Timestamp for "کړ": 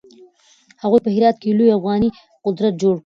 2.97-2.99